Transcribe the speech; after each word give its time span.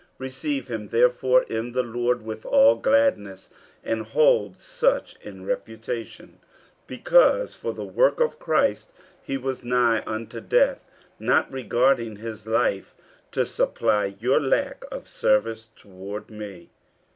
50:002:029 0.03 0.09
Receive 0.17 0.67
him 0.67 0.87
therefore 0.87 1.43
in 1.43 1.71
the 1.73 1.83
Lord 1.83 2.23
with 2.25 2.43
all 2.43 2.73
gladness; 2.75 3.51
and 3.83 4.01
hold 4.01 4.59
such 4.59 5.15
in 5.21 5.45
reputation: 5.45 6.39
50:002:030 6.87 6.87
Because 6.87 7.53
for 7.53 7.71
the 7.71 7.85
work 7.85 8.19
of 8.19 8.39
Christ 8.39 8.91
he 9.21 9.37
was 9.37 9.63
nigh 9.63 10.01
unto 10.07 10.41
death, 10.41 10.89
not 11.19 11.53
regarding 11.53 12.15
his 12.15 12.47
life, 12.47 12.95
to 13.31 13.45
supply 13.45 14.15
your 14.19 14.41
lack 14.41 14.83
of 14.91 15.07
service 15.07 15.67
toward 15.75 16.31
me. 16.31 16.71